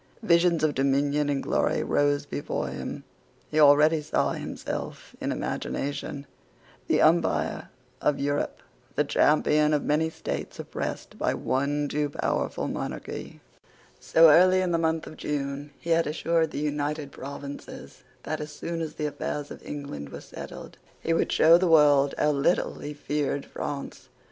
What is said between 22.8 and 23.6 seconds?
feared